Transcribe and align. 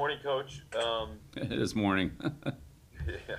morning, 0.00 0.18
Coach. 0.22 0.62
Um, 0.82 1.18
It 1.36 1.52
is 1.52 1.74
morning. 1.74 2.12
yeah. 3.06 3.36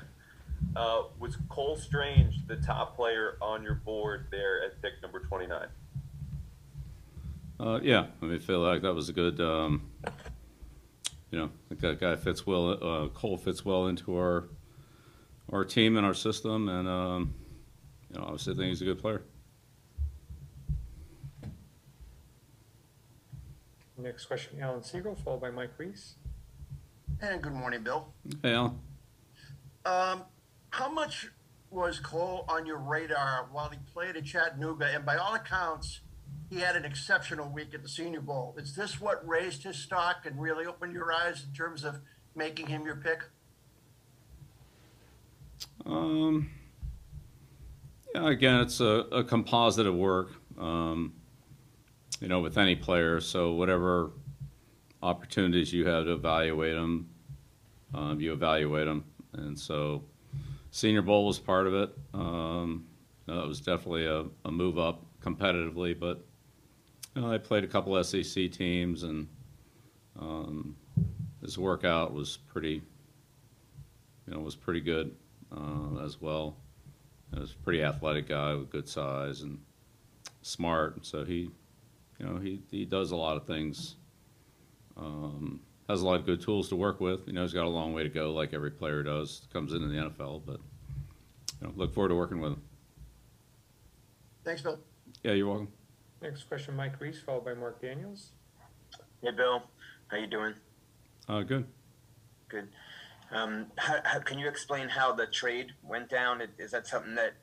uh, 0.76 1.06
was 1.18 1.36
Cole 1.50 1.76
Strange 1.76 2.46
the 2.46 2.58
top 2.58 2.96
player 2.96 3.36
on 3.42 3.64
your 3.64 3.74
board 3.74 4.28
there 4.30 4.64
at 4.64 4.80
pick 4.80 4.92
number 5.02 5.22
29? 5.22 5.68
Uh, 7.60 7.80
yeah, 7.82 8.06
I 8.22 8.26
mean, 8.26 8.40
feel 8.40 8.60
like 8.60 8.84
that 8.84 8.94
was 8.94 9.10
a 9.10 9.14
good, 9.14 9.42
um, 9.42 9.90
you 11.32 11.40
know, 11.40 11.50
I 11.72 11.74
that 11.74 12.00
guy 12.00 12.16
fits 12.16 12.46
well, 12.46 12.74
uh, 12.74 13.08
Cole 13.08 13.38
fits 13.38 13.66
well 13.66 13.88
into 13.88 14.16
our, 14.16 14.48
our 15.52 15.66
team 15.66 15.98
and 15.98 16.06
our 16.06 16.14
system, 16.14 16.70
and, 16.70 16.88
um, 16.88 17.34
you 18.12 18.20
know, 18.20 18.26
obviously 18.26 18.54
I 18.54 18.58
think 18.58 18.68
he's 18.68 18.84
a 18.84 18.86
good 18.86 19.00
player. 19.00 19.24
Next 23.98 24.28
question, 24.28 24.60
Alan 24.62 24.84
Siegel, 24.84 25.16
followed 25.16 25.42
by 25.42 25.50
Mike 25.50 25.72
Reiss. 25.80 26.18
And 27.24 27.40
good 27.40 27.54
morning, 27.54 27.84
Bill. 27.84 28.08
Hey, 28.42 28.56
Alan. 28.56 28.80
Um, 29.86 30.24
how 30.72 30.90
much 30.92 31.28
was 31.70 32.00
Cole 32.00 32.46
on 32.50 32.66
your 32.66 32.80
radar 32.80 33.48
while 33.52 33.70
he 33.70 33.78
played 33.94 34.16
at 34.16 34.26
Chattanooga? 34.26 34.88
And 34.88 35.06
by 35.06 35.18
all 35.18 35.36
accounts, 35.36 36.00
he 36.50 36.60
had 36.60 36.76
an 36.76 36.84
exceptional 36.84 37.48
week 37.48 37.76
at 37.76 37.84
the 37.84 37.90
Senior 37.90 38.22
Bowl. 38.22 38.56
Is 38.58 38.76
this 38.76 39.00
what 39.00 39.26
raised 39.28 39.62
his 39.64 39.78
stock 39.78 40.26
and 40.26 40.42
really 40.42 40.66
opened 40.66 40.94
your 40.94 41.14
eyes 41.14 41.46
in 41.48 41.54
terms 41.54 41.84
of 41.84 42.00
making 42.36 42.66
him 42.66 42.86
your 42.86 42.96
pick? 42.96 43.20
Um, 45.86 46.50
yeah, 48.16 48.30
again, 48.30 48.62
it's 48.62 48.80
a, 48.80 49.06
a 49.12 49.24
composite 49.24 49.86
of 49.86 49.94
work, 49.94 50.32
um, 50.60 51.14
you 52.20 52.28
know, 52.28 52.40
with 52.40 52.58
any 52.58 52.76
player. 52.76 53.22
So 53.22 53.52
whatever 53.52 54.10
opportunities 55.02 55.74
you 55.74 55.86
have 55.88 56.06
to 56.06 56.14
evaluate 56.14 56.76
them, 56.76 57.10
um, 57.94 58.20
you 58.20 58.34
evaluate 58.34 58.86
them. 58.86 59.04
And 59.34 59.58
so 59.58 60.04
Senior 60.72 61.02
Bowl 61.02 61.26
was 61.26 61.40
part 61.40 61.68
of 61.68 61.74
it. 61.74 61.90
Um, 62.14 62.86
know, 63.32 63.42
it 63.42 63.48
was 63.48 63.62
definitely 63.62 64.06
a, 64.06 64.26
a 64.46 64.52
move 64.52 64.78
up 64.78 65.06
competitively, 65.24 65.98
but 65.98 66.26
you 67.16 67.22
know, 67.22 67.32
I 67.32 67.38
played 67.38 67.64
a 67.64 67.68
couple 67.68 68.02
SEC 68.04 68.52
teams 68.52 69.04
and 69.04 69.28
um, 70.20 70.76
his 71.42 71.58
workout 71.58 72.14
was 72.14 72.38
pretty, 72.38 72.82
you 74.28 74.34
know, 74.34 74.40
was 74.40 74.56
pretty 74.56 74.82
good 74.82 75.16
uh, 75.56 76.04
as 76.04 76.22
well. 76.22 76.58
He 77.34 77.40
was 77.40 77.54
a 77.54 77.64
pretty 77.64 77.82
athletic 77.84 78.28
guy 78.28 78.54
with 78.54 78.70
good 78.70 78.88
size 78.88 79.42
and 79.42 79.60
smart. 80.42 81.06
So 81.06 81.24
he, 81.24 81.50
you 82.20 82.26
know, 82.26 82.38
he, 82.38 82.62
he 82.70 82.86
does 82.86 83.12
a 83.12 83.16
lot 83.16 83.38
of 83.38 83.46
things. 83.46 83.96
Um, 84.98 85.62
has 85.90 86.02
a 86.02 86.06
lot 86.06 86.20
of 86.20 86.26
good 86.26 86.42
tools 86.42 86.70
to 86.70 86.76
work 86.76 87.00
with. 87.00 87.28
You 87.28 87.34
know, 87.34 87.42
he's 87.42 87.54
got 87.54 87.66
a 87.66 87.70
long 87.70 87.94
way 87.94 88.04
to 88.04 88.10
go, 88.10 88.34
like 88.34 88.54
every 88.54 88.72
player 88.72 89.04
does. 89.04 89.48
Comes 89.52 89.74
into 89.74 89.88
the 89.88 89.96
NFL, 89.96 90.44
but 90.46 90.60
you 91.60 91.68
know, 91.68 91.74
look 91.76 91.94
forward 91.94 92.10
to 92.10 92.16
working 92.16 92.40
with 92.40 92.54
him. 92.54 92.62
Thanks, 94.44 94.62
Bill. 94.62 94.80
Yeah, 95.24 95.34
you're 95.34 95.48
welcome. 95.48 95.68
Next 96.22 96.44
question, 96.44 96.76
Mike 96.76 97.00
Reiss, 97.00 97.20
followed 97.20 97.46
by 97.46 97.54
Mark 97.54 97.82
Daniels. 97.82 98.30
Hey, 99.22 99.32
Bill. 99.32 99.64
How 100.08 100.18
you 100.18 100.28
doing? 100.28 100.54
Uh, 101.28 101.42
good. 101.42 101.66
Good. 102.48 102.70
Um, 103.32 103.68
how, 103.78 104.00
how, 104.04 104.20
can 104.20 104.40
you 104.40 104.48
explain 104.48 104.90
how 104.90 105.14
the 105.14 105.26
trade 105.26 105.74
went 105.84 106.10
down? 106.10 106.42
Is 106.58 106.72
that 106.72 106.86
something 106.86 107.16
that 107.16 107.34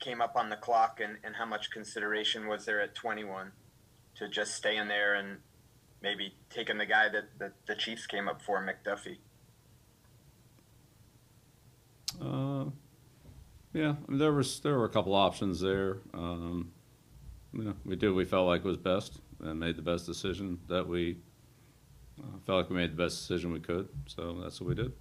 came 0.00 0.20
up 0.20 0.36
on 0.36 0.50
the 0.50 0.56
clock, 0.56 1.00
and, 1.00 1.18
and 1.22 1.36
how 1.36 1.46
much 1.46 1.70
consideration 1.70 2.48
was 2.48 2.64
there 2.64 2.80
at 2.80 2.94
21 2.94 3.52
to 4.16 4.28
just 4.28 4.54
stay 4.54 4.76
in 4.76 4.88
there 4.88 5.14
and 5.14 5.38
maybe 6.06 6.32
taking 6.50 6.78
the 6.78 6.86
guy 6.86 7.08
that, 7.08 7.24
that 7.40 7.52
the 7.66 7.74
Chiefs 7.74 8.06
came 8.06 8.28
up 8.28 8.40
for, 8.40 8.64
McDuffie? 8.64 9.18
Uh, 12.22 12.70
yeah, 13.74 13.96
I 14.06 14.10
mean, 14.10 14.18
there 14.18 14.32
was 14.32 14.60
there 14.60 14.78
were 14.78 14.84
a 14.84 14.88
couple 14.88 15.14
options 15.16 15.60
there. 15.60 15.98
Um, 16.14 16.70
you 17.52 17.64
know, 17.64 17.74
we 17.84 17.96
did 17.96 18.10
what 18.10 18.16
we 18.16 18.24
felt 18.24 18.46
like 18.46 18.64
was 18.64 18.76
best 18.76 19.20
and 19.42 19.58
made 19.58 19.76
the 19.76 19.82
best 19.82 20.06
decision 20.06 20.60
that 20.68 20.86
we 20.86 21.18
uh, 22.20 22.38
felt 22.46 22.58
like 22.58 22.70
we 22.70 22.76
made 22.76 22.92
the 22.92 23.02
best 23.02 23.18
decision 23.18 23.52
we 23.52 23.60
could. 23.60 23.88
So 24.06 24.38
that's 24.40 24.60
what 24.60 24.68
we 24.68 24.74
did. 24.76 24.92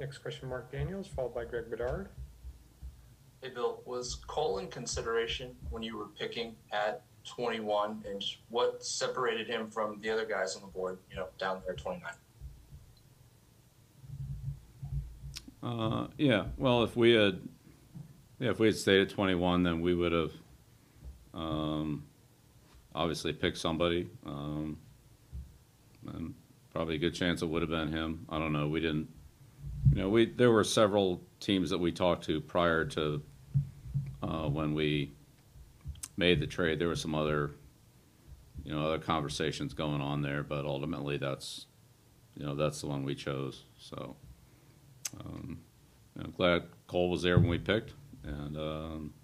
Next 0.00 0.18
question, 0.18 0.48
Mark 0.48 0.72
Daniels, 0.72 1.06
followed 1.06 1.36
by 1.36 1.44
Greg 1.44 1.70
Bedard. 1.70 2.08
Hey, 3.44 3.50
Bill, 3.50 3.82
was 3.84 4.14
Cole 4.26 4.56
in 4.56 4.68
consideration 4.68 5.54
when 5.68 5.82
you 5.82 5.98
were 5.98 6.06
picking 6.18 6.56
at 6.72 7.02
21, 7.26 8.02
and 8.08 8.24
what 8.48 8.82
separated 8.82 9.46
him 9.46 9.70
from 9.70 10.00
the 10.00 10.08
other 10.08 10.24
guys 10.24 10.56
on 10.56 10.62
the 10.62 10.68
board, 10.68 10.96
you 11.10 11.16
know, 11.16 11.26
down 11.38 11.60
there 11.62 11.74
at 11.74 11.78
29? 11.78 12.10
Uh, 15.62 16.06
yeah. 16.16 16.46
Well, 16.56 16.84
if 16.84 16.96
we 16.96 17.12
had, 17.12 17.38
yeah, 18.38 18.48
if 18.48 18.58
we 18.58 18.68
had 18.68 18.76
stayed 18.76 19.02
at 19.02 19.10
21, 19.10 19.62
then 19.62 19.82
we 19.82 19.94
would 19.94 20.12
have, 20.12 20.32
um, 21.34 22.06
obviously 22.94 23.34
picked 23.34 23.58
somebody. 23.58 24.08
Um, 24.24 24.78
and 26.14 26.34
probably 26.72 26.94
a 26.94 26.98
good 26.98 27.14
chance 27.14 27.42
it 27.42 27.46
would 27.46 27.60
have 27.60 27.70
been 27.70 27.92
him. 27.92 28.24
I 28.30 28.38
don't 28.38 28.54
know. 28.54 28.68
We 28.68 28.80
didn't. 28.80 29.10
You 29.90 30.00
know, 30.00 30.08
we 30.08 30.24
there 30.24 30.50
were 30.50 30.64
several 30.64 31.20
teams 31.40 31.68
that 31.68 31.78
we 31.78 31.92
talked 31.92 32.24
to 32.24 32.40
prior 32.40 32.86
to 32.86 33.22
uh, 34.34 34.48
when 34.48 34.74
we 34.74 35.12
made 36.16 36.40
the 36.40 36.46
trade. 36.46 36.78
There 36.78 36.88
were 36.88 36.96
some 36.96 37.14
other, 37.14 37.52
you 38.64 38.72
know, 38.72 38.86
other 38.86 38.98
conversations 38.98 39.74
going 39.74 40.00
on 40.00 40.22
there, 40.22 40.42
but 40.42 40.64
ultimately 40.64 41.16
that's, 41.16 41.66
you 42.36 42.44
know, 42.44 42.54
that's 42.54 42.80
the 42.80 42.86
one 42.86 43.04
we 43.04 43.14
chose. 43.14 43.64
So. 43.78 44.16
Um, 45.20 45.58
I'm 46.18 46.30
glad 46.30 46.64
Cole 46.86 47.10
was 47.10 47.22
there 47.22 47.38
when 47.38 47.48
we 47.48 47.58
picked, 47.58 47.92
and 48.22 48.56
um, 48.56 49.14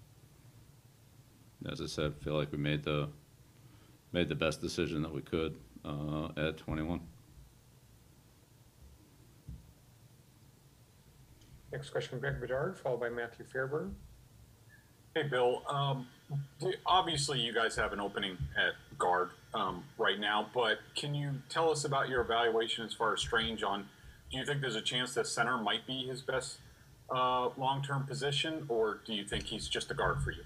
as 1.69 1.81
I 1.81 1.85
said, 1.85 2.13
I 2.19 2.23
feel 2.23 2.33
like 2.33 2.51
we 2.51 2.57
made 2.57 2.83
the 2.83 3.09
made 4.11 4.27
the 4.27 4.35
best 4.35 4.59
decision 4.59 5.01
that 5.03 5.13
we 5.13 5.21
could 5.21 5.57
uh, 5.85 6.27
at 6.35 6.57
21. 6.57 6.99
Next 11.71 11.89
question, 11.91 12.19
Greg 12.19 12.41
Bedard, 12.41 12.77
followed 12.77 12.99
by 12.99 13.09
Matthew 13.09 13.45
Fairburn. 13.45 13.95
Hey, 15.13 15.23
Bill. 15.23 15.61
Um, 15.67 16.07
obviously, 16.85 17.37
you 17.41 17.51
guys 17.53 17.75
have 17.75 17.91
an 17.91 17.99
opening 17.99 18.37
at 18.55 18.75
guard 18.97 19.31
um, 19.53 19.83
right 19.97 20.17
now, 20.17 20.47
but 20.53 20.79
can 20.95 21.13
you 21.13 21.31
tell 21.49 21.69
us 21.69 21.83
about 21.83 22.07
your 22.07 22.21
evaluation 22.21 22.85
as 22.85 22.93
far 22.93 23.13
as 23.13 23.19
Strange 23.19 23.61
on? 23.61 23.89
Do 24.31 24.37
you 24.37 24.45
think 24.45 24.61
there's 24.61 24.77
a 24.77 24.81
chance 24.81 25.13
that 25.15 25.27
center 25.27 25.57
might 25.57 25.85
be 25.85 26.07
his 26.07 26.21
best 26.21 26.59
uh, 27.13 27.49
long-term 27.57 28.05
position, 28.05 28.63
or 28.69 29.01
do 29.05 29.13
you 29.13 29.25
think 29.25 29.43
he's 29.43 29.67
just 29.67 29.91
a 29.91 29.93
guard 29.93 30.23
for 30.23 30.31
you? 30.31 30.43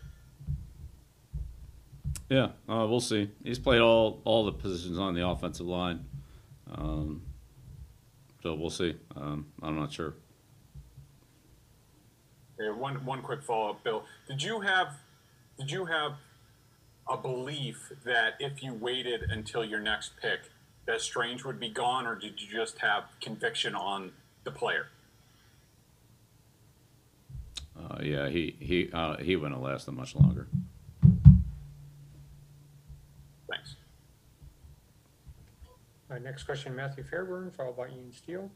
Yeah, 2.28 2.46
uh, 2.68 2.88
we'll 2.90 3.00
see. 3.02 3.30
He's 3.44 3.60
played 3.60 3.82
all 3.82 4.20
all 4.26 4.46
the 4.46 4.52
positions 4.52 4.98
on 4.98 5.14
the 5.14 5.28
offensive 5.28 5.68
line, 5.68 6.06
um, 6.72 7.22
so 8.42 8.56
we'll 8.56 8.72
see. 8.72 8.96
Um, 9.16 9.46
I'm 9.62 9.76
not 9.76 9.94
sure. 9.94 10.16
Yeah, 12.60 12.72
one 12.72 13.04
one 13.06 13.22
quick 13.22 13.44
follow-up, 13.44 13.84
Bill. 13.84 14.06
Did 14.28 14.42
you 14.42 14.62
have 14.62 14.96
did 15.58 15.72
you 15.72 15.86
have 15.86 16.14
a 17.10 17.18
belief 17.18 17.92
that 18.06 18.36
if 18.40 18.64
you 18.64 18.74
waited 18.74 19.24
until 19.30 19.64
your 19.64 19.80
next 19.80 20.14
pick, 20.22 20.40
that 20.86 21.02
Strange 21.02 21.44
would 21.44 21.60
be 21.60 21.70
gone, 21.70 22.06
or 22.06 22.16
did 22.16 22.42
you 22.42 22.48
just 22.50 22.80
have 22.80 23.04
conviction 23.22 23.76
on 23.76 24.12
the 24.44 24.52
player? 24.52 24.88
Uh, 27.78 27.98
yeah, 28.02 28.30
he 28.30 28.56
he 28.60 28.90
uh, 28.94 29.18
he 29.18 29.36
wouldn't 29.36 29.56
have 29.56 29.64
lasted 29.64 29.92
much 29.92 30.16
longer. 30.16 30.48
Thanks. 33.50 33.76
Uh, 36.10 36.20
next 36.20 36.44
question, 36.44 36.74
Matthew 36.74 37.04
Fairburn, 37.04 37.52
followed 37.52 37.76
by 37.76 37.88
Ian 37.90 38.14
Steele. 38.14 38.50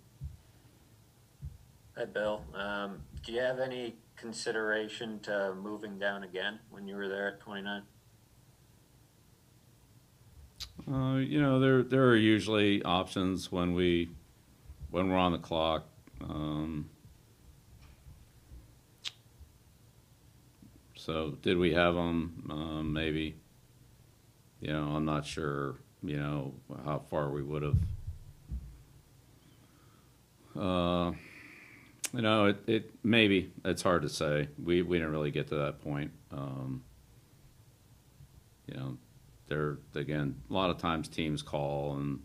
Hi, 2.00 2.06
Bill. 2.06 2.46
Um, 2.54 3.02
do 3.26 3.34
you 3.34 3.42
have 3.42 3.60
any 3.60 3.98
consideration 4.16 5.20
to 5.20 5.54
moving 5.62 6.00
down 6.00 6.24
again 6.24 6.58
when 6.70 6.88
you 6.88 6.96
were 6.96 7.10
there 7.10 7.28
at 7.28 7.42
29? 7.42 7.82
Uh, 10.90 11.18
you 11.18 11.42
know, 11.42 11.60
there 11.60 11.84
there 11.84 12.06
are 12.06 12.16
usually 12.16 12.82
options 12.84 13.52
when 13.52 13.74
we 13.74 14.12
when 14.92 15.10
we're 15.10 15.18
on 15.18 15.34
the 15.34 15.40
clock. 15.40 15.90
Um, 16.22 16.90
so 20.96 21.32
did 21.42 21.58
we 21.58 21.74
have 21.74 21.96
them? 21.96 22.48
Um, 22.50 22.94
maybe. 22.94 23.36
You 24.62 24.72
know, 24.72 24.96
I'm 24.96 25.04
not 25.04 25.26
sure. 25.26 25.76
You 26.02 26.16
know 26.16 26.54
how 26.86 27.00
far 27.10 27.30
we 27.30 27.44
would 27.44 27.64
have. 27.64 27.78
Uh, 30.58 31.12
you 32.14 32.22
know, 32.22 32.46
it, 32.48 32.58
it 32.68 32.92
maybe 33.04 33.52
it's 33.64 33.82
hard 33.82 34.02
to 34.04 34.10
say. 34.10 34.50
We 34.62 34.82
we 34.82 34.98
didn't 34.98 35.12
really 35.12 35.32
get 35.32 35.48
to 35.50 35.56
that 35.56 35.82
point. 35.82 36.12
Um, 36.32 36.84
you 38.68 38.76
know, 38.76 38.98
they're 39.48 39.78
again 39.96 40.36
a 40.50 40.54
lot 40.54 40.70
of 40.70 40.78
times 40.78 41.08
teams 41.08 41.42
call 41.42 41.98
and 41.98 42.22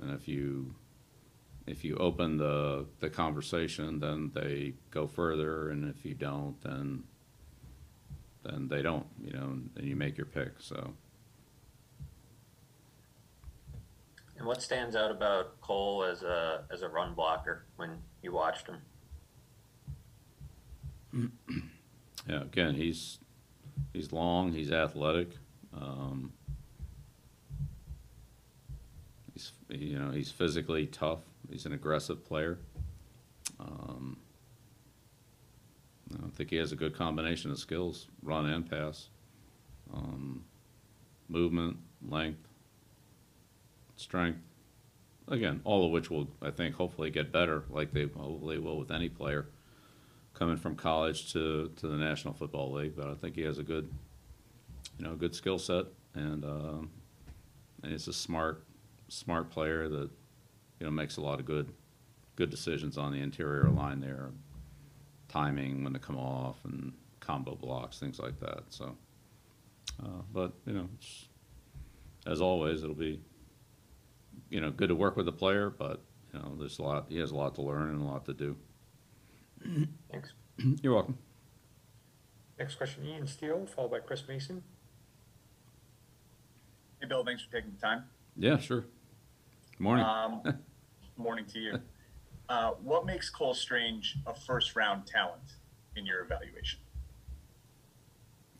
and 0.00 0.12
if 0.12 0.28
you 0.28 0.74
if 1.68 1.84
you 1.84 1.96
open 1.96 2.38
the 2.38 2.86
the 3.00 3.10
conversation, 3.10 4.00
then 4.00 4.30
they 4.34 4.74
go 4.90 5.06
further, 5.06 5.70
and 5.70 5.88
if 5.88 6.04
you 6.04 6.14
don't, 6.14 6.60
then 6.62 7.04
then 8.42 8.68
they 8.68 8.82
don't. 8.82 9.06
You 9.22 9.32
know, 9.32 9.58
and 9.76 9.86
you 9.86 9.96
make 9.96 10.16
your 10.16 10.26
pick. 10.26 10.52
So. 10.58 10.94
And 14.38 14.46
what 14.46 14.62
stands 14.62 14.94
out 14.94 15.10
about 15.10 15.60
Cole 15.60 16.04
as 16.04 16.22
a 16.22 16.64
as 16.72 16.82
a 16.82 16.88
run 16.88 17.14
blocker 17.14 17.66
when 17.76 17.98
you 18.22 18.32
watched 18.32 18.66
him? 18.66 18.78
Yeah, 22.28 22.42
again, 22.42 22.74
he's 22.74 23.18
he's 23.92 24.12
long, 24.12 24.52
he's 24.52 24.70
athletic. 24.70 25.30
Um, 25.74 26.32
he's 29.32 29.52
you 29.68 29.98
know 29.98 30.10
he's 30.10 30.30
physically 30.30 30.86
tough. 30.86 31.20
He's 31.50 31.64
an 31.64 31.72
aggressive 31.72 32.24
player. 32.24 32.58
Um, 33.58 34.18
I 36.22 36.28
think 36.30 36.50
he 36.50 36.56
has 36.56 36.72
a 36.72 36.76
good 36.76 36.94
combination 36.94 37.50
of 37.50 37.58
skills, 37.58 38.08
run 38.22 38.46
and 38.46 38.68
pass, 38.68 39.08
um, 39.94 40.44
movement, 41.28 41.78
length, 42.06 42.46
strength. 43.96 44.40
Again, 45.28 45.60
all 45.64 45.84
of 45.86 45.92
which 45.92 46.10
will 46.10 46.28
I 46.42 46.50
think 46.50 46.74
hopefully 46.74 47.10
get 47.10 47.32
better, 47.32 47.64
like 47.70 47.92
they 47.92 48.02
hopefully 48.02 48.58
will 48.58 48.78
with 48.78 48.90
any 48.90 49.08
player 49.08 49.46
coming 50.38 50.56
from 50.56 50.76
college 50.76 51.32
to, 51.32 51.72
to 51.76 51.88
the 51.88 51.96
National 51.96 52.32
Football 52.32 52.72
League, 52.72 52.94
but 52.96 53.08
I 53.08 53.14
think 53.14 53.34
he 53.34 53.42
has 53.42 53.58
a 53.58 53.64
good, 53.64 53.90
you 54.96 55.04
know, 55.04 55.16
good 55.16 55.34
skill 55.34 55.58
set, 55.58 55.86
and 56.14 56.44
um, 56.44 56.90
and 57.82 57.90
he's 57.90 58.06
a 58.06 58.12
smart, 58.12 58.64
smart 59.08 59.50
player 59.50 59.88
that, 59.88 60.10
you 60.78 60.86
know, 60.86 60.90
makes 60.90 61.16
a 61.16 61.20
lot 61.20 61.40
of 61.40 61.46
good, 61.46 61.72
good 62.36 62.50
decisions 62.50 62.96
on 62.96 63.12
the 63.12 63.20
interior 63.20 63.68
line 63.68 64.00
there, 64.00 64.30
timing 65.28 65.82
when 65.82 65.92
to 65.92 65.98
come 65.98 66.16
off 66.16 66.56
and 66.64 66.92
combo 67.18 67.56
blocks, 67.56 67.98
things 67.98 68.20
like 68.20 68.38
that. 68.38 68.62
So, 68.68 68.96
uh, 70.02 70.22
but 70.32 70.52
you 70.66 70.72
know, 70.72 70.88
as 72.26 72.40
always, 72.40 72.84
it'll 72.84 72.94
be, 72.94 73.20
you 74.50 74.60
know, 74.60 74.70
good 74.70 74.88
to 74.88 74.94
work 74.94 75.16
with 75.16 75.26
the 75.26 75.32
player, 75.32 75.68
but 75.68 76.00
you 76.32 76.38
know, 76.38 76.54
there's 76.58 76.78
a 76.78 76.82
lot. 76.82 77.06
He 77.08 77.18
has 77.18 77.32
a 77.32 77.36
lot 77.36 77.56
to 77.56 77.62
learn 77.62 77.90
and 77.90 78.02
a 78.02 78.04
lot 78.04 78.24
to 78.26 78.34
do. 78.34 78.56
Thanks. 80.10 80.32
You're 80.82 80.94
welcome. 80.94 81.18
Next 82.58 82.74
question, 82.74 83.04
Ian 83.04 83.26
Steele, 83.26 83.66
followed 83.66 83.90
by 83.92 84.00
Chris 84.00 84.24
Mason. 84.26 84.62
Hey, 87.00 87.06
Bill, 87.06 87.24
thanks 87.24 87.44
for 87.44 87.52
taking 87.52 87.70
the 87.72 87.80
time. 87.80 88.04
Yeah, 88.36 88.58
sure. 88.58 88.80
Good 88.80 89.80
morning. 89.80 90.04
Um, 90.04 90.42
morning 91.16 91.44
to 91.46 91.58
you. 91.58 91.80
Uh, 92.50 92.70
what 92.82 93.04
makes 93.04 93.28
Cole 93.28 93.52
Strange 93.52 94.16
a 94.26 94.32
first 94.34 94.74
round 94.74 95.06
talent 95.06 95.56
in 95.96 96.06
your 96.06 96.22
evaluation? 96.22 96.78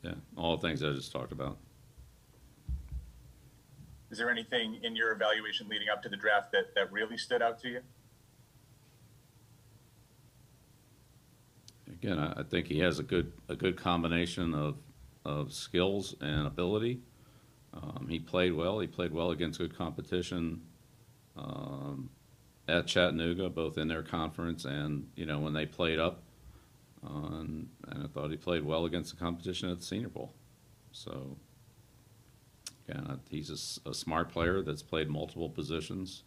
yeah, 0.02 0.12
all 0.36 0.56
the 0.56 0.60
things 0.60 0.82
I 0.82 0.92
just 0.92 1.10
talked 1.10 1.32
about. 1.32 1.56
Is 4.10 4.18
there 4.18 4.30
anything 4.30 4.80
in 4.82 4.94
your 4.94 5.12
evaluation 5.12 5.68
leading 5.68 5.88
up 5.88 6.02
to 6.02 6.08
the 6.08 6.16
draft 6.16 6.52
that, 6.52 6.74
that 6.74 6.92
really 6.92 7.16
stood 7.16 7.42
out 7.42 7.58
to 7.60 7.68
you? 7.68 7.80
Again, 12.02 12.18
I, 12.18 12.40
I 12.40 12.42
think 12.44 12.66
he 12.66 12.78
has 12.80 12.98
a 12.98 13.02
good 13.02 13.32
a 13.48 13.56
good 13.56 13.76
combination 13.76 14.54
of 14.54 14.76
of 15.24 15.52
skills 15.52 16.14
and 16.20 16.46
ability. 16.46 17.00
Um, 17.74 18.06
he 18.08 18.18
played 18.18 18.54
well. 18.54 18.80
He 18.80 18.86
played 18.86 19.12
well 19.12 19.30
against 19.30 19.58
good 19.58 19.76
competition 19.76 20.62
um, 21.36 22.10
at 22.66 22.86
Chattanooga, 22.86 23.48
both 23.48 23.78
in 23.78 23.88
their 23.88 24.02
conference 24.02 24.64
and 24.64 25.08
you 25.16 25.26
know 25.26 25.38
when 25.38 25.52
they 25.52 25.66
played 25.66 25.98
up. 25.98 26.22
Uh, 27.04 27.38
and, 27.40 27.68
and 27.88 28.04
I 28.04 28.06
thought 28.08 28.30
he 28.30 28.36
played 28.36 28.64
well 28.64 28.84
against 28.84 29.12
the 29.12 29.20
competition 29.20 29.70
at 29.70 29.78
the 29.78 29.84
Senior 29.84 30.08
Bowl. 30.08 30.34
So, 30.90 31.36
again, 32.88 33.20
he's 33.30 33.78
a 33.86 33.94
smart 33.94 34.32
player 34.32 34.62
that's 34.62 34.82
played 34.82 35.08
multiple 35.08 35.48
positions. 35.48 36.24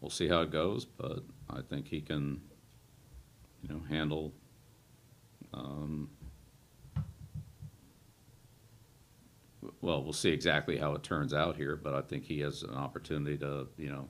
We'll 0.00 0.10
see 0.10 0.28
how 0.28 0.40
it 0.40 0.50
goes, 0.50 0.86
but 0.86 1.22
I 1.50 1.60
think 1.60 1.88
he 1.88 2.00
can, 2.00 2.40
you 3.62 3.74
know, 3.74 3.82
handle 3.90 4.32
um, 5.54 6.10
well, 9.80 10.02
we'll 10.02 10.12
see 10.12 10.30
exactly 10.30 10.76
how 10.76 10.94
it 10.94 11.02
turns 11.02 11.32
out 11.32 11.56
here, 11.56 11.76
but 11.76 11.94
I 11.94 12.02
think 12.02 12.24
he 12.24 12.40
has 12.40 12.62
an 12.62 12.74
opportunity 12.74 13.36
to, 13.38 13.68
you 13.76 13.90
know, 13.90 14.08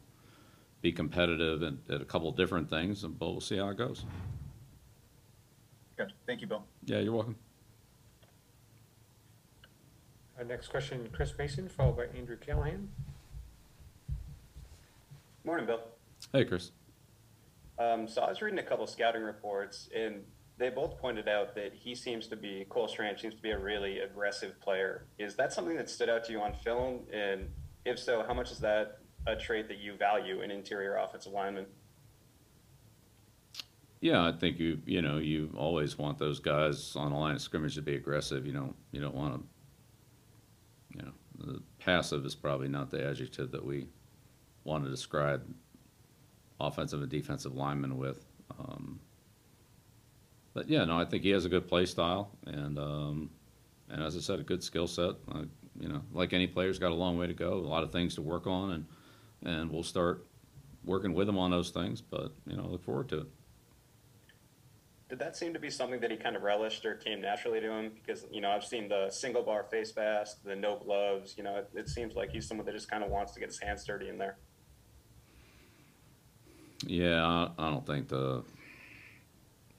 be 0.80 0.92
competitive 0.92 1.62
at, 1.62 1.74
at 1.88 2.00
a 2.00 2.04
couple 2.04 2.28
of 2.28 2.36
different 2.36 2.68
things, 2.68 3.04
and 3.04 3.18
but 3.18 3.30
we'll 3.30 3.40
see 3.40 3.56
how 3.56 3.68
it 3.68 3.78
goes. 3.78 4.04
Good. 5.96 6.12
Thank 6.26 6.40
you, 6.40 6.46
Bill. 6.46 6.64
Yeah, 6.84 7.00
you're 7.00 7.12
welcome. 7.12 7.36
Uh, 10.38 10.42
next 10.44 10.68
question, 10.68 11.08
Chris 11.12 11.32
Mason, 11.38 11.68
followed 11.68 11.96
by 11.96 12.06
Andrew 12.18 12.36
Callahan. 12.36 12.88
Morning, 15.44 15.66
Bill. 15.66 15.80
Hey, 16.32 16.44
Chris. 16.44 16.72
Um, 17.78 18.08
so 18.08 18.22
I 18.22 18.28
was 18.28 18.40
reading 18.40 18.58
a 18.58 18.62
couple 18.62 18.86
scouting 18.86 19.22
reports, 19.22 19.88
and 19.94 20.22
they 20.56 20.70
both 20.70 20.98
pointed 20.98 21.28
out 21.28 21.54
that 21.56 21.72
he 21.74 21.94
seems 21.94 22.28
to 22.28 22.36
be 22.36 22.64
Cole 22.68 22.86
Strange 22.88 23.20
seems 23.20 23.34
to 23.34 23.42
be 23.42 23.50
a 23.50 23.58
really 23.58 23.98
aggressive 23.98 24.60
player. 24.60 25.06
Is 25.18 25.34
that 25.36 25.52
something 25.52 25.76
that 25.76 25.90
stood 25.90 26.08
out 26.08 26.24
to 26.24 26.32
you 26.32 26.40
on 26.40 26.54
film? 26.54 27.00
And 27.12 27.48
if 27.84 27.98
so, 27.98 28.22
how 28.26 28.34
much 28.34 28.52
is 28.52 28.58
that 28.60 28.98
a 29.26 29.34
trait 29.34 29.68
that 29.68 29.78
you 29.78 29.94
value 29.96 30.42
in 30.42 30.50
interior 30.50 30.96
offensive 30.96 31.32
linemen? 31.32 31.66
Yeah, 34.00 34.26
I 34.26 34.32
think 34.32 34.58
you 34.58 34.80
you 34.86 35.02
know 35.02 35.18
you 35.18 35.50
always 35.56 35.98
want 35.98 36.18
those 36.18 36.38
guys 36.38 36.94
on 36.94 37.10
the 37.10 37.18
line 37.18 37.34
of 37.34 37.40
scrimmage 37.40 37.74
to 37.76 37.82
be 37.82 37.96
aggressive. 37.96 38.46
You 38.46 38.52
don't 38.52 38.76
you 38.92 39.00
don't 39.00 39.14
want 39.14 39.34
to. 39.34 39.46
You 40.96 41.02
know, 41.06 41.58
passive 41.80 42.24
is 42.24 42.36
probably 42.36 42.68
not 42.68 42.90
the 42.90 43.04
adjective 43.04 43.50
that 43.50 43.64
we 43.64 43.88
want 44.62 44.84
to 44.84 44.90
describe 44.90 45.42
offensive 46.60 47.00
and 47.00 47.10
defensive 47.10 47.56
linemen 47.56 47.96
with. 47.96 48.24
Um, 48.56 49.00
but 50.54 50.68
yeah, 50.68 50.84
no, 50.84 50.98
I 50.98 51.04
think 51.04 51.24
he 51.24 51.30
has 51.30 51.44
a 51.44 51.48
good 51.48 51.68
play 51.68 51.84
style, 51.84 52.30
and 52.46 52.78
um, 52.78 53.30
and 53.90 54.02
as 54.02 54.16
I 54.16 54.20
said, 54.20 54.38
a 54.38 54.44
good 54.44 54.62
skill 54.62 54.86
set. 54.86 55.16
Uh, 55.30 55.42
you 55.78 55.88
know, 55.88 56.00
like 56.12 56.32
any 56.32 56.46
player's 56.46 56.78
got 56.78 56.92
a 56.92 56.94
long 56.94 57.18
way 57.18 57.26
to 57.26 57.34
go, 57.34 57.54
a 57.54 57.56
lot 57.56 57.82
of 57.82 57.90
things 57.90 58.14
to 58.14 58.22
work 58.22 58.46
on, 58.46 58.70
and 58.70 58.86
and 59.44 59.70
we'll 59.70 59.82
start 59.82 60.24
working 60.84 61.12
with 61.12 61.28
him 61.28 61.36
on 61.36 61.50
those 61.50 61.70
things. 61.70 62.00
But 62.00 62.32
you 62.46 62.56
know, 62.56 62.66
look 62.66 62.84
forward 62.84 63.08
to 63.10 63.18
it. 63.22 63.26
Did 65.08 65.18
that 65.18 65.36
seem 65.36 65.52
to 65.52 65.58
be 65.58 65.70
something 65.70 66.00
that 66.00 66.10
he 66.10 66.16
kind 66.16 66.34
of 66.34 66.42
relished 66.42 66.86
or 66.86 66.94
came 66.94 67.20
naturally 67.20 67.60
to 67.60 67.70
him? 67.70 67.92
Because 67.94 68.24
you 68.30 68.40
know 68.40 68.50
I've 68.50 68.64
seen 68.64 68.88
the 68.88 69.10
single 69.10 69.42
bar 69.42 69.64
face 69.64 69.94
mask, 69.96 70.44
the 70.44 70.54
no 70.54 70.76
gloves. 70.76 71.34
You 71.36 71.42
know, 71.42 71.56
it, 71.56 71.70
it 71.74 71.88
seems 71.88 72.14
like 72.14 72.30
he's 72.30 72.46
someone 72.46 72.64
that 72.66 72.74
just 72.74 72.88
kind 72.88 73.02
of 73.02 73.10
wants 73.10 73.32
to 73.32 73.40
get 73.40 73.48
his 73.48 73.58
hands 73.58 73.84
dirty 73.84 74.08
in 74.08 74.18
there. 74.18 74.36
Yeah, 76.86 77.24
I, 77.24 77.50
I 77.58 77.70
don't 77.70 77.86
think 77.86 78.08
the 78.08 78.44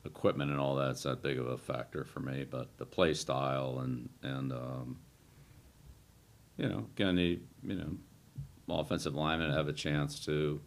equipment 0.05 0.51
and 0.51 0.59
all 0.59 0.75
that's 0.75 1.03
that 1.03 1.21
big 1.21 1.37
of 1.37 1.47
a 1.47 1.57
factor 1.57 2.03
for 2.03 2.19
me, 2.19 2.45
but 2.49 2.77
the 2.77 2.85
play 2.85 3.13
style 3.13 3.79
and 3.79 4.09
and 4.21 4.51
um, 4.51 4.99
you 6.57 6.69
know, 6.69 6.87
again, 6.95 7.15
the 7.15 7.39
you 7.63 7.75
know, 7.75 7.97
offensive 8.69 9.15
linemen 9.15 9.51
have 9.51 9.67
a 9.67 9.73
chance 9.73 10.23
to 10.25 10.31
you 10.31 10.61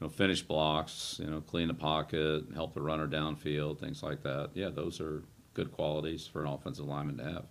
know 0.00 0.08
finish 0.08 0.42
blocks, 0.42 1.20
you 1.22 1.30
know, 1.30 1.40
clean 1.40 1.68
the 1.68 1.74
pocket, 1.74 2.44
help 2.54 2.74
the 2.74 2.82
runner 2.82 3.06
downfield, 3.06 3.78
things 3.78 4.02
like 4.02 4.22
that. 4.22 4.50
Yeah, 4.54 4.70
those 4.70 5.00
are 5.00 5.22
good 5.54 5.72
qualities 5.72 6.26
for 6.26 6.42
an 6.42 6.48
offensive 6.48 6.86
lineman 6.86 7.18
to 7.18 7.24
have. 7.24 7.44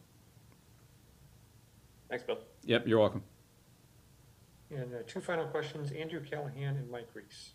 Thanks, 2.09 2.23
Bill. 2.23 2.39
Yep, 2.63 2.87
you're 2.87 2.99
welcome. 2.99 3.23
And 4.71 4.93
uh, 4.93 4.97
two 5.07 5.19
final 5.19 5.45
questions, 5.45 5.91
Andrew 5.91 6.23
Callahan 6.23 6.77
and 6.77 6.89
Mike 6.89 7.09
Reiss. 7.13 7.53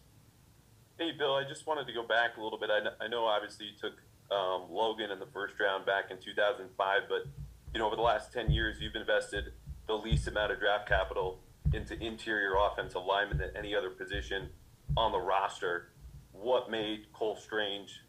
Hey, 0.97 1.11
Bill, 1.11 1.35
I 1.35 1.43
just 1.43 1.67
wanted 1.67 1.89
to 1.89 1.93
go 1.93 2.07
back 2.07 2.37
a 2.37 2.41
little 2.41 2.59
bit. 2.59 2.71
I 2.71 3.05
I 3.05 3.09
know 3.09 3.25
obviously 3.25 3.67
you 3.67 3.73
took 3.81 3.95
um, 4.31 4.71
Logan 4.71 5.11
in 5.11 5.19
the 5.19 5.27
first 5.27 5.55
round 5.59 5.85
back 5.85 6.13
in 6.13 6.19
2005, 6.19 7.03
but 7.09 7.27
you 7.73 7.81
know 7.81 7.87
over 7.87 7.97
the 7.97 8.03
last 8.03 8.33
10 8.33 8.53
years 8.53 8.77
you've 8.81 8.95
invested 8.95 9.53
the 9.89 9.95
least 9.95 10.29
amount 10.29 10.53
of 10.53 10.61
draft 10.61 10.89
capital 10.89 11.41
into 11.73 12.01
interior 12.01 12.55
offensive 12.57 13.05
linemen 13.05 13.39
than 13.39 13.51
any 13.57 13.75
other 13.75 13.91
position 13.91 14.49
on 14.97 15.11
the 15.11 15.19
roster. 15.19 15.89
What 16.31 16.71
made 16.71 17.13
Cole 17.13 17.37
Strange, 17.37 18.01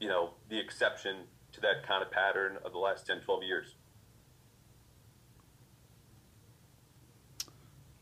you 0.00 0.08
know, 0.08 0.30
the 0.48 0.58
exception 0.58 1.18
to 1.52 1.60
that 1.60 1.86
kind 1.86 2.02
of 2.02 2.10
pattern 2.10 2.58
of 2.64 2.72
the 2.72 2.78
last 2.78 3.06
10, 3.06 3.20
12 3.20 3.42
years? 3.44 3.76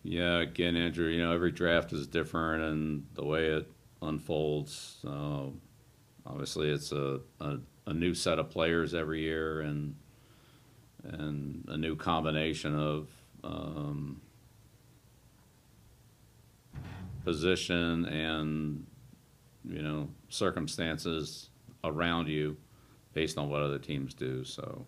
Yeah, 0.03 0.39
again, 0.39 0.75
Andrew, 0.75 1.09
you 1.09 1.21
know, 1.21 1.33
every 1.33 1.51
draft 1.51 1.93
is 1.93 2.07
different 2.07 2.63
and 2.63 3.07
the 3.15 3.25
way 3.25 3.49
it 3.49 3.76
unfolds. 4.03 4.99
Uh, 5.07 5.47
obviously, 6.27 6.71
it's 6.71 6.93
a, 6.93 7.21
a, 7.41 7.59
a 7.87 7.93
new 7.93 8.15
set 8.15 8.39
of 8.39 8.51
players 8.51 8.95
every 8.95 9.21
year 9.21 9.61
and 9.61 9.95
and 11.05 11.65
a 11.69 11.77
new 11.77 11.95
combination 11.95 12.77
of 12.77 13.09
um, 13.45 14.21
position 17.25 18.05
and 18.07 18.87
you 19.65 19.83
know 19.83 20.09
circumstances 20.29 21.51
around 21.85 22.29
you 22.29 22.57
based 23.13 23.39
on 23.39 23.49
what 23.49 23.63
other 23.63 23.79
teams 23.79 24.15
do. 24.15 24.45
So 24.45 24.85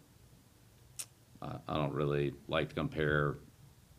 I, 1.40 1.56
I 1.68 1.74
don't 1.74 1.92
really 1.92 2.34
like 2.48 2.68
to 2.70 2.74
compare 2.74 3.36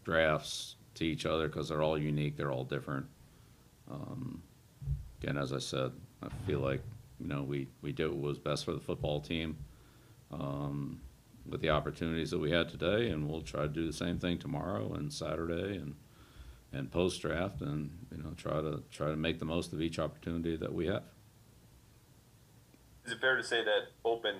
drafts 0.04 0.76
to 0.96 1.06
each 1.06 1.26
other 1.26 1.48
because 1.48 1.70
they're 1.70 1.82
all 1.82 1.98
unique. 1.98 2.36
They're 2.38 2.52
all 2.52 2.64
different. 2.64 3.06
Um, 3.90 4.42
again, 5.22 5.38
as 5.38 5.54
I 5.54 5.60
said, 5.60 5.92
I 6.24 6.30
feel 6.46 6.60
like 6.60 6.82
you 7.20 7.28
know 7.28 7.44
we 7.44 7.68
we 7.82 7.92
did 7.92 8.10
what 8.10 8.20
was 8.20 8.40
best 8.40 8.66
for 8.66 8.74
the 8.74 8.80
football 8.80 9.22
team 9.22 9.58
um, 10.32 11.02
with 11.48 11.62
the 11.62 11.70
opportunities 11.70 12.32
that 12.32 12.40
we 12.40 12.52
had 12.52 12.70
today, 12.70 13.10
and 13.10 13.28
we'll 13.28 13.42
try 13.42 13.64
to 13.64 13.68
do 13.68 13.86
the 13.86 13.94
same 13.94 14.20
thing 14.20 14.38
tomorrow 14.38 14.94
and 14.94 15.12
Saturday 15.12 15.78
and 15.78 15.96
and 16.72 16.92
post 16.92 17.22
draft, 17.22 17.62
and 17.62 17.92
you 18.16 18.24
know 18.24 18.32
try 18.38 18.62
to 18.62 18.84
try 18.92 19.08
to 19.08 19.16
make 19.16 19.40
the 19.40 19.46
most 19.46 19.74
of 19.74 19.82
each 19.82 20.00
opportunity 20.00 20.56
that 20.56 20.74
we 20.74 20.88
have. 20.88 21.04
Is 23.06 23.14
it 23.14 23.22
fair 23.22 23.36
to 23.38 23.44
say 23.44 23.64
that 23.64 23.92
open 24.06 24.36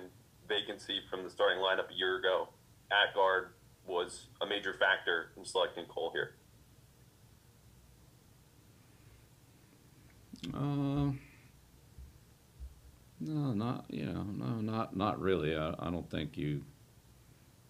vacancy 0.48 1.00
from 1.10 1.24
the 1.24 1.30
starting 1.30 1.58
lineup 1.58 1.90
a 1.90 1.94
year 1.94 2.18
ago 2.18 2.48
at 2.90 3.14
guard 3.14 3.48
was 3.86 4.26
a 4.40 4.46
major 4.46 4.74
factor 4.74 5.30
in 5.36 5.44
selecting 5.44 5.84
Cole 5.86 6.12
here? 6.12 6.34
Uh, 10.54 11.12
no, 13.20 13.52
not 13.70 13.84
you 13.88 14.06
know, 14.06 14.22
no, 14.22 14.60
not 14.60 14.96
not 14.96 15.20
really. 15.20 15.56
I, 15.56 15.74
I 15.78 15.90
don't 15.90 16.08
think 16.10 16.36
you. 16.36 16.62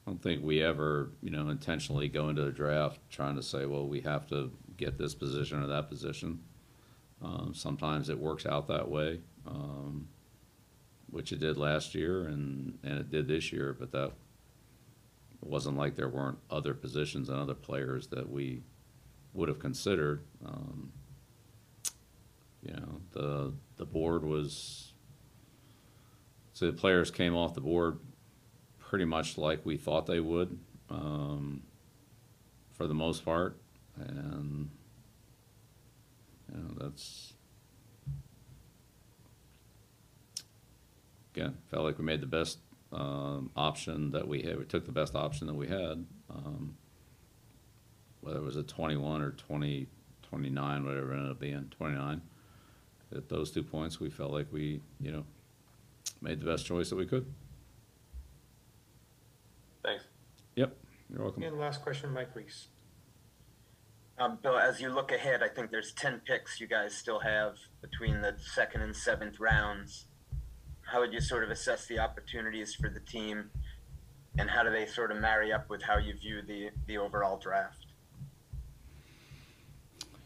I 0.06 0.10
don't 0.10 0.22
think 0.22 0.42
we 0.42 0.62
ever, 0.62 1.10
you 1.22 1.30
know, 1.30 1.50
intentionally 1.50 2.08
go 2.08 2.30
into 2.30 2.42
the 2.42 2.50
draft 2.50 2.98
trying 3.10 3.36
to 3.36 3.42
say, 3.42 3.66
well, 3.66 3.86
we 3.86 4.00
have 4.00 4.26
to 4.28 4.50
get 4.76 4.96
this 4.96 5.14
position 5.14 5.62
or 5.62 5.66
that 5.66 5.88
position. 5.88 6.40
Um, 7.22 7.52
sometimes 7.54 8.08
it 8.08 8.18
works 8.18 8.46
out 8.46 8.66
that 8.68 8.88
way, 8.88 9.20
um, 9.46 10.08
which 11.10 11.32
it 11.32 11.38
did 11.38 11.58
last 11.58 11.94
year 11.94 12.22
and, 12.22 12.78
and 12.82 12.98
it 12.98 13.10
did 13.10 13.28
this 13.28 13.52
year, 13.52 13.76
but 13.78 13.92
that 13.92 14.06
it 14.06 15.48
wasn't 15.48 15.76
like 15.76 15.96
there 15.96 16.08
weren't 16.08 16.38
other 16.50 16.72
positions 16.72 17.28
and 17.28 17.38
other 17.38 17.54
players 17.54 18.06
that 18.06 18.30
we 18.30 18.62
would 19.34 19.50
have 19.50 19.58
considered. 19.58 20.24
Um, 20.44 20.92
you 22.62 22.72
know, 22.72 23.00
the 23.12 23.52
the 23.76 23.84
board 23.84 24.24
was 24.24 24.89
so 26.60 26.66
the 26.66 26.72
players 26.74 27.10
came 27.10 27.34
off 27.34 27.54
the 27.54 27.60
board 27.62 27.98
pretty 28.78 29.06
much 29.06 29.38
like 29.38 29.64
we 29.64 29.78
thought 29.78 30.04
they 30.04 30.20
would, 30.20 30.58
um, 30.90 31.62
for 32.74 32.86
the 32.86 32.92
most 32.92 33.24
part, 33.24 33.56
and 33.96 34.68
you 36.52 36.60
know 36.60 36.74
that's 36.76 37.32
again 41.34 41.56
felt 41.70 41.84
like 41.84 41.96
we 41.96 42.04
made 42.04 42.20
the 42.20 42.26
best 42.26 42.58
um, 42.92 43.50
option 43.56 44.10
that 44.10 44.28
we 44.28 44.42
had. 44.42 44.58
We 44.58 44.66
took 44.66 44.84
the 44.84 44.92
best 44.92 45.14
option 45.14 45.46
that 45.46 45.54
we 45.54 45.66
had, 45.66 46.04
um, 46.28 46.76
whether 48.20 48.38
it 48.38 48.44
was 48.44 48.56
a 48.56 48.62
21 48.62 49.22
or 49.22 49.30
20, 49.30 49.86
29, 50.24 50.84
whatever 50.84 51.14
it 51.14 51.16
ended 51.16 51.30
up 51.30 51.40
being, 51.40 51.72
29. 51.74 52.20
At 53.16 53.30
those 53.30 53.50
two 53.50 53.62
points, 53.62 53.98
we 53.98 54.10
felt 54.10 54.30
like 54.30 54.48
we, 54.52 54.82
you 55.00 55.10
know, 55.10 55.24
made 56.20 56.40
the 56.40 56.46
best 56.46 56.66
choice 56.66 56.90
that 56.90 56.96
we 56.96 57.06
could. 57.06 57.26
Thanks. 59.84 60.04
Yep, 60.56 60.76
you're 61.10 61.22
welcome. 61.22 61.42
And 61.42 61.58
last 61.58 61.82
question, 61.82 62.12
Mike 62.12 62.34
Reiss. 62.34 62.68
Um, 64.18 64.38
Bill, 64.42 64.58
as 64.58 64.80
you 64.80 64.90
look 64.90 65.12
ahead, 65.12 65.42
I 65.42 65.48
think 65.48 65.70
there's 65.70 65.92
10 65.94 66.20
picks 66.26 66.60
you 66.60 66.66
guys 66.66 66.94
still 66.94 67.20
have 67.20 67.56
between 67.80 68.20
the 68.20 68.34
second 68.38 68.82
and 68.82 68.94
seventh 68.94 69.40
rounds. 69.40 70.06
How 70.82 71.00
would 71.00 71.12
you 71.12 71.20
sort 71.20 71.42
of 71.42 71.50
assess 71.50 71.86
the 71.86 71.98
opportunities 71.98 72.74
for 72.74 72.90
the 72.90 73.00
team, 73.00 73.50
and 74.38 74.50
how 74.50 74.62
do 74.62 74.70
they 74.70 74.84
sort 74.84 75.10
of 75.10 75.18
marry 75.18 75.52
up 75.52 75.70
with 75.70 75.82
how 75.82 75.96
you 75.96 76.14
view 76.14 76.42
the, 76.42 76.68
the 76.86 76.98
overall 76.98 77.38
draft? 77.38 77.86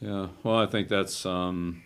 Yeah, 0.00 0.28
well, 0.42 0.56
I 0.56 0.66
think 0.66 0.88
that's, 0.88 1.24
um, 1.24 1.82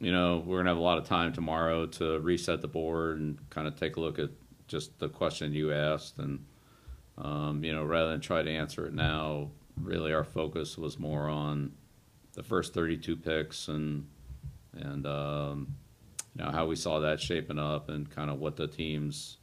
you 0.00 0.12
know, 0.12 0.42
we're 0.46 0.58
gonna 0.58 0.70
have 0.70 0.78
a 0.78 0.82
lot 0.82 0.98
of 0.98 1.06
time 1.06 1.32
tomorrow 1.32 1.86
to 1.86 2.20
reset 2.20 2.60
the 2.60 2.68
board 2.68 3.18
and 3.18 3.38
kind 3.50 3.66
of 3.66 3.76
take 3.76 3.96
a 3.96 4.00
look 4.00 4.18
at 4.18 4.30
just 4.68 4.98
the 4.98 5.08
question 5.08 5.52
you 5.52 5.72
asked, 5.72 6.18
and 6.18 6.44
um, 7.16 7.64
you 7.64 7.74
know, 7.74 7.84
rather 7.84 8.10
than 8.10 8.20
try 8.20 8.42
to 8.42 8.50
answer 8.50 8.86
it 8.86 8.94
now, 8.94 9.50
really 9.80 10.12
our 10.12 10.24
focus 10.24 10.78
was 10.78 10.98
more 10.98 11.28
on 11.28 11.72
the 12.34 12.42
first 12.42 12.74
32 12.74 13.16
picks 13.16 13.68
and 13.68 14.06
and 14.72 15.06
um, 15.06 15.74
you 16.36 16.44
know 16.44 16.50
how 16.50 16.66
we 16.66 16.76
saw 16.76 17.00
that 17.00 17.20
shaping 17.20 17.58
up 17.58 17.88
and 17.88 18.08
kind 18.10 18.30
of 18.30 18.38
what 18.38 18.56
the 18.56 18.66
teams. 18.66 19.38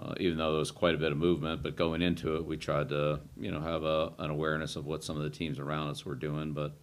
Uh, 0.00 0.14
even 0.20 0.38
though 0.38 0.52
there 0.52 0.60
was 0.60 0.70
quite 0.70 0.94
a 0.94 0.98
bit 0.98 1.10
of 1.10 1.18
movement, 1.18 1.60
but 1.60 1.74
going 1.74 2.02
into 2.02 2.36
it, 2.36 2.44
we 2.46 2.56
tried 2.56 2.88
to, 2.88 3.18
you 3.36 3.50
know, 3.50 3.58
have 3.60 3.82
a, 3.82 4.12
an 4.20 4.30
awareness 4.30 4.76
of 4.76 4.86
what 4.86 5.02
some 5.02 5.16
of 5.16 5.24
the 5.24 5.30
teams 5.30 5.58
around 5.58 5.88
us 5.88 6.06
were 6.06 6.14
doing. 6.14 6.52
But, 6.52 6.76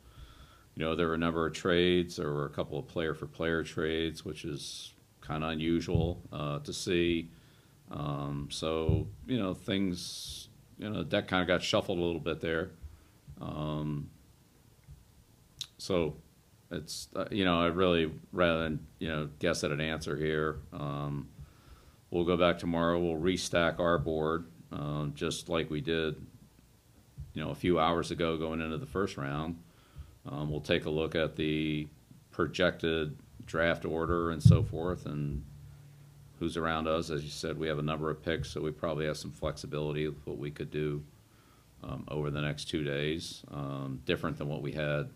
you 0.76 0.84
know, 0.84 0.96
there 0.96 1.08
were 1.08 1.14
a 1.14 1.18
number 1.18 1.46
of 1.46 1.54
trades. 1.54 2.18
There 2.18 2.32
were 2.32 2.46
a 2.46 2.50
couple 2.50 2.78
of 2.78 2.88
player 2.88 3.14
for 3.14 3.28
player 3.28 3.64
trades, 3.64 4.26
which 4.26 4.44
is 4.44 4.94
kind 5.22 5.44
of 5.44 5.52
unusual 5.52 6.22
uh, 6.32 6.60
to 6.60 6.74
see. 6.74 7.32
Um, 7.92 8.50
so, 8.52 9.08
you 9.26 9.40
know, 9.40 9.54
things, 9.54 10.50
you 10.78 10.90
know, 10.90 11.04
that 11.04 11.28
kind 11.28 11.42
of 11.42 11.48
got 11.48 11.64
shuffled 11.64 11.98
a 11.98 12.02
little 12.02 12.20
bit 12.20 12.42
there. 12.42 12.72
Um, 13.40 14.10
so 15.78 16.18
it's, 16.72 17.08
uh, 17.16 17.26
you 17.32 17.46
know, 17.46 17.60
I 17.60 17.68
really, 17.68 18.12
rather 18.34 18.64
than, 18.64 18.86
you 19.00 19.08
know, 19.08 19.30
guess 19.40 19.64
at 19.64 19.72
an 19.72 19.80
answer 19.80 20.18
here, 20.18 20.58
um, 20.74 21.30
we'll 22.10 22.26
go 22.26 22.36
back 22.36 22.60
tomorrow. 22.60 23.00
We'll 23.00 23.22
restack 23.22 23.80
our 23.80 23.98
board, 23.98 24.46
um, 24.72 25.14
just 25.16 25.48
like 25.48 25.70
we 25.70 25.80
did, 25.80 26.16
you 27.34 27.44
know, 27.44 27.52
a 27.52 27.56
few 27.56 27.80
hours 27.80 28.12
ago 28.12 28.38
going 28.38 28.62
into 28.62 28.78
the 28.78 28.86
first 28.86 29.16
round. 29.16 29.58
Um, 30.30 30.50
we'll 30.50 30.62
take 30.62 30.86
a 30.86 30.90
look 30.90 31.16
at 31.16 31.36
the 31.36 31.88
projected 32.32 33.18
draft 33.46 33.86
order 33.86 34.32
and 34.32 34.42
so 34.42 34.64
forth, 34.64 35.06
and 35.06 35.44
who's 36.40 36.58
around 36.58 36.88
us. 36.88 37.10
As 37.10 37.24
you 37.24 37.30
said, 37.30 37.58
we 37.58 37.68
have 37.68 37.80
a 37.80 37.84
number 37.84 38.10
of 38.10 38.24
picks, 38.24 38.50
so 38.50 38.62
we 38.62 38.72
probably 38.72 39.06
have 39.06 39.18
some 39.18 39.32
flexibility 39.32 40.08
with 40.08 40.26
what 40.26 40.38
we 40.38 40.52
could 40.52 40.72
do 40.72 41.04
um, 41.84 42.06
over 42.08 42.32
the 42.32 42.42
next 42.42 42.66
two 42.66 42.84
days, 42.84 43.44
um, 43.52 44.02
different 44.06 44.38
than 44.38 44.48
what 44.48 44.62
we 44.62 44.72
had 44.72 45.10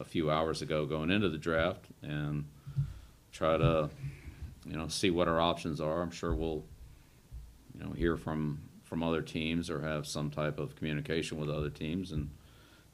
a 0.00 0.04
few 0.04 0.30
hours 0.30 0.60
ago 0.60 0.84
going 0.84 1.10
into 1.10 1.28
the 1.28 1.38
draft, 1.38 1.86
and 2.02 2.44
try 3.32 3.56
to 3.56 3.88
you 4.68 4.76
know, 4.76 4.88
see 4.88 5.10
what 5.10 5.28
our 5.28 5.40
options 5.40 5.80
are. 5.80 6.02
I'm 6.02 6.10
sure 6.10 6.34
we'll, 6.34 6.64
you 7.74 7.84
know, 7.84 7.92
hear 7.92 8.16
from 8.16 8.60
from 8.82 9.02
other 9.02 9.20
teams 9.20 9.68
or 9.68 9.80
have 9.80 10.06
some 10.06 10.30
type 10.30 10.60
of 10.60 10.76
communication 10.76 11.38
with 11.38 11.50
other 11.50 11.70
teams, 11.70 12.12
and 12.12 12.30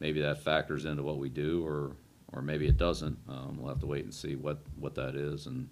maybe 0.02 0.20
that 0.20 0.42
factors 0.42 0.84
into 0.84 1.04
what 1.04 1.18
we 1.18 1.28
do, 1.28 1.64
or 1.64 1.96
or 2.32 2.42
maybe 2.42 2.66
it 2.66 2.76
doesn't. 2.76 3.16
Um, 3.28 3.56
we'll 3.58 3.68
have 3.68 3.80
to 3.80 3.86
wait 3.86 4.04
and 4.04 4.12
see 4.12 4.34
what 4.34 4.58
what 4.76 4.96
that 4.96 5.14
is 5.14 5.46
and 5.46 5.68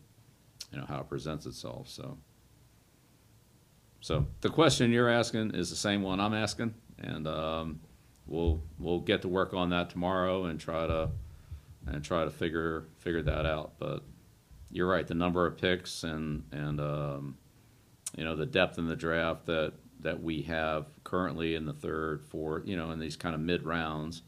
you 0.72 0.78
know 0.78 0.86
how 0.88 1.00
it 1.00 1.08
presents 1.08 1.44
itself. 1.44 1.88
So. 1.88 2.16
So 4.02 4.26
the 4.40 4.48
question 4.48 4.92
you're 4.92 5.10
asking 5.10 5.54
is 5.54 5.68
the 5.68 5.76
same 5.76 6.00
one 6.00 6.20
I'm 6.20 6.32
asking, 6.32 6.72
and 6.98 7.28
um, 7.28 7.80
we'll 8.26 8.62
we'll 8.78 9.00
get 9.00 9.20
to 9.22 9.28
work 9.28 9.52
on 9.52 9.68
that 9.70 9.90
tomorrow 9.90 10.44
and 10.44 10.58
try 10.58 10.86
to 10.86 11.10
and 11.86 12.02
try 12.02 12.24
to 12.24 12.30
figure 12.30 12.84
figure 12.96 13.20
that 13.22 13.44
out. 13.44 13.72
But 13.78 14.02
you're 14.70 14.88
right. 14.88 15.06
The 15.06 15.14
number 15.14 15.46
of 15.46 15.58
picks 15.58 16.02
and 16.02 16.44
and 16.50 16.80
um, 16.80 17.36
you 18.16 18.24
know 18.24 18.36
the 18.36 18.46
depth 18.46 18.78
in 18.78 18.86
the 18.86 18.96
draft 18.96 19.44
that 19.46 19.74
that 20.02 20.22
we 20.22 20.42
have 20.42 20.86
currently 21.04 21.54
in 21.54 21.66
the 21.66 21.72
third, 21.72 22.22
fourth, 22.22 22.66
you 22.66 22.76
know, 22.76 22.90
in 22.90 22.98
these 22.98 23.16
kind 23.16 23.34
of 23.34 23.40
mid 23.40 23.64
rounds. 23.64 24.22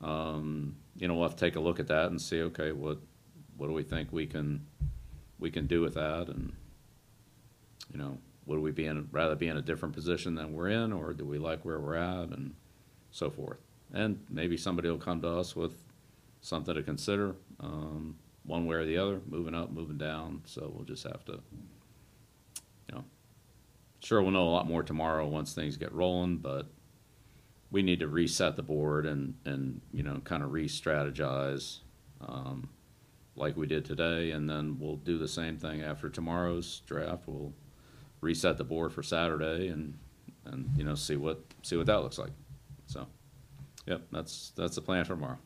Um, 0.00 0.76
you 0.96 1.08
know, 1.08 1.14
we'll 1.14 1.28
have 1.28 1.36
to 1.36 1.44
take 1.44 1.56
a 1.56 1.60
look 1.60 1.80
at 1.80 1.88
that 1.88 2.10
and 2.10 2.20
see. 2.20 2.42
Okay, 2.42 2.72
what 2.72 2.98
what 3.56 3.66
do 3.66 3.72
we 3.72 3.82
think 3.82 4.12
we 4.12 4.26
can 4.26 4.66
we 5.38 5.50
can 5.50 5.66
do 5.66 5.80
with 5.80 5.94
that, 5.94 6.28
and 6.28 6.52
you 7.92 7.98
know, 7.98 8.18
would 8.46 8.60
we 8.60 8.70
be 8.70 8.86
in 8.86 9.08
rather 9.12 9.34
be 9.34 9.48
in 9.48 9.56
a 9.56 9.62
different 9.62 9.94
position 9.94 10.34
than 10.34 10.52
we're 10.52 10.68
in, 10.68 10.92
or 10.92 11.12
do 11.12 11.24
we 11.24 11.38
like 11.38 11.64
where 11.64 11.80
we're 11.80 11.96
at, 11.96 12.28
and 12.28 12.54
so 13.10 13.30
forth. 13.30 13.58
And 13.92 14.24
maybe 14.28 14.56
somebody 14.56 14.88
will 14.88 14.98
come 14.98 15.20
to 15.22 15.28
us 15.28 15.56
with 15.56 15.74
something 16.40 16.74
to 16.74 16.82
consider. 16.82 17.34
Um, 17.58 18.16
one 18.44 18.66
way 18.66 18.76
or 18.76 18.84
the 18.84 18.98
other, 18.98 19.20
moving 19.28 19.54
up, 19.54 19.70
moving 19.70 19.98
down. 19.98 20.42
So 20.46 20.72
we'll 20.74 20.84
just 20.84 21.04
have 21.04 21.24
to, 21.26 21.40
sure 24.00 24.20
we'll 24.22 24.30
know 24.30 24.48
a 24.48 24.50
lot 24.50 24.66
more 24.66 24.82
tomorrow 24.82 25.26
once 25.26 25.52
things 25.54 25.76
get 25.76 25.92
rolling, 25.92 26.38
but 26.38 26.66
we 27.70 27.82
need 27.82 28.00
to 28.00 28.08
reset 28.08 28.56
the 28.56 28.62
board 28.62 29.06
and, 29.06 29.34
and 29.44 29.80
you 29.92 30.02
know, 30.02 30.20
kind 30.24 30.42
of 30.42 30.52
re-strategize 30.52 31.78
um, 32.20 32.68
like 33.36 33.56
we 33.56 33.66
did 33.66 33.84
today, 33.84 34.32
and 34.32 34.50
then 34.50 34.76
we'll 34.78 34.96
do 34.96 35.18
the 35.18 35.28
same 35.28 35.56
thing 35.56 35.82
after 35.82 36.08
tomorrow's 36.08 36.80
draft. 36.86 37.22
We'll 37.26 37.52
reset 38.20 38.58
the 38.58 38.64
board 38.64 38.92
for 38.92 39.02
Saturday 39.02 39.68
and 39.68 39.98
and, 40.46 40.70
you 40.74 40.84
know, 40.84 40.94
see 40.94 41.16
what, 41.16 41.44
see 41.62 41.76
what 41.76 41.86
that 41.86 42.02
looks 42.02 42.18
like. 42.18 42.30
So, 42.86 43.06
yep, 43.86 44.02
that's, 44.10 44.52
that's 44.56 44.74
the 44.76 44.80
plan 44.80 45.04
for 45.04 45.14
tomorrow. 45.14 45.38